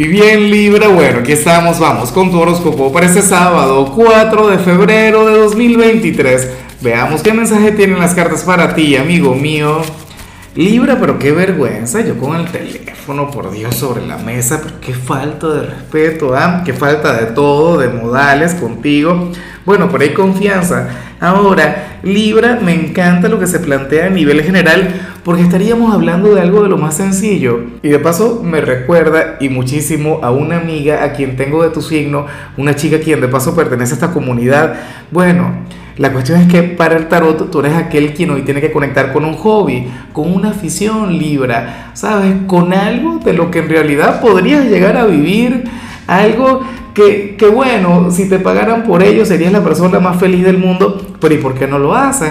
[0.00, 4.58] Y bien Libra, bueno, aquí estamos, vamos con tu horóscopo para este sábado 4 de
[4.58, 6.50] febrero de 2023.
[6.80, 9.82] Veamos qué mensaje tienen las cartas para ti, amigo mío.
[10.58, 14.92] Libra, pero qué vergüenza, yo con el teléfono, por Dios, sobre la mesa, pero qué
[14.92, 16.64] falta de respeto, ¿ah?
[16.64, 19.30] qué falta de todo, de modales contigo.
[19.64, 20.88] Bueno, por ahí confianza.
[21.20, 26.40] Ahora, Libra, me encanta lo que se plantea a nivel general, porque estaríamos hablando de
[26.40, 27.60] algo de lo más sencillo.
[27.84, 31.82] Y de paso me recuerda y muchísimo a una amiga a quien tengo de tu
[31.82, 34.74] signo, una chica quien de paso pertenece a esta comunidad.
[35.12, 35.52] Bueno,
[35.98, 39.12] la cuestión es que para el tarot tú eres aquel quien hoy tiene que conectar
[39.12, 42.34] con un hobby, con una afición Libra, ¿sabes?
[42.46, 45.64] Con algo de lo que en realidad podrías llegar a vivir,
[46.06, 46.62] algo
[46.94, 51.16] que, que, bueno, si te pagaran por ello serías la persona más feliz del mundo,
[51.20, 52.30] pero ¿y por qué no lo haces?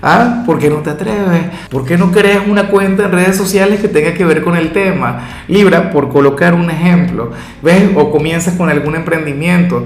[0.00, 0.44] ¿Ah?
[0.46, 1.42] ¿Por qué no te atreves?
[1.70, 4.70] ¿Por qué no creas una cuenta en redes sociales que tenga que ver con el
[4.70, 5.28] tema?
[5.48, 7.32] Libra, por colocar un ejemplo,
[7.62, 7.82] ¿ves?
[7.96, 9.84] O comienzas con algún emprendimiento.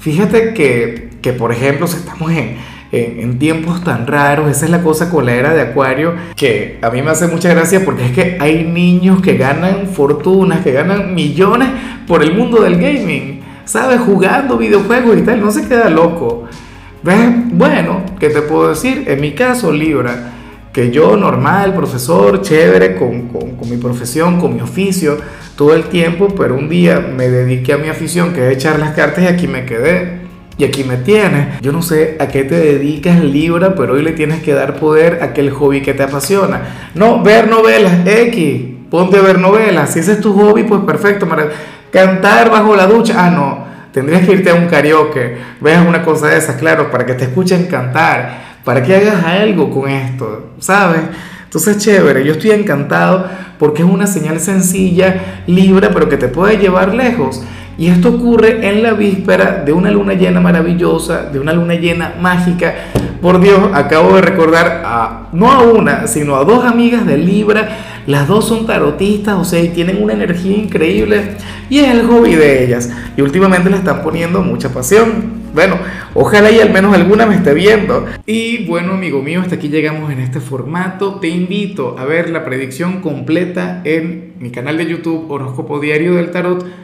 [0.00, 2.58] Fíjate que, que por ejemplo, si estamos en,
[2.92, 6.78] en, en, tiempos tan raros, esa es la cosa con la era de Acuario, que
[6.82, 10.72] a mí me hace mucha gracia porque es que hay niños que ganan fortunas, que
[10.72, 11.68] ganan millones
[12.06, 14.00] por el mundo del gaming, ¿sabes?
[14.00, 16.44] Jugando videojuegos y tal, no se queda loco.
[17.02, 17.28] ¿Ves?
[17.52, 19.04] Bueno, ¿qué te puedo decir?
[19.06, 20.32] En mi caso, Libra,
[20.72, 25.18] que yo normal, profesor, chévere, con, con, con, mi profesión, con mi oficio,
[25.56, 28.94] todo el tiempo, pero un día me dediqué a mi afición, que es echar las
[28.94, 30.13] cartas y aquí me quedé.
[30.56, 31.60] Y aquí me tienes.
[31.60, 35.18] Yo no sé a qué te dedicas, Libra, pero hoy le tienes que dar poder
[35.22, 36.90] a aquel hobby que te apasiona.
[36.94, 38.62] No, ver novelas, X.
[38.90, 39.92] Ponte a ver novelas.
[39.92, 41.26] Si ese es tu hobby, pues perfecto.
[41.90, 43.14] Cantar bajo la ducha.
[43.16, 47.06] Ah, no Tendrías que irte a un karaoke, veas una cosa de esas, claro, para
[47.06, 51.00] que te escuchen cantar, para que hagas algo con esto, ¿sabes?
[51.44, 56.58] Entonces, chévere, yo estoy encantado porque es una señal sencilla, libre, pero que te puede
[56.58, 57.44] llevar lejos.
[57.76, 62.14] Y esto ocurre en la víspera de una luna llena maravillosa, de una luna llena
[62.20, 62.74] mágica.
[63.20, 67.68] Por Dios, acabo de recordar a, no a una, sino a dos amigas de Libra
[68.06, 71.36] las dos son tarotistas, o sea, y tienen una energía increíble
[71.70, 72.90] y es el hobby de ellas.
[73.16, 75.44] Y últimamente le están poniendo mucha pasión.
[75.54, 75.78] Bueno,
[76.12, 78.04] ojalá y al menos alguna me esté viendo.
[78.26, 81.14] Y bueno, amigo mío, hasta aquí llegamos en este formato.
[81.14, 86.30] Te invito a ver la predicción completa en mi canal de YouTube Horóscopo Diario del
[86.30, 86.83] Tarot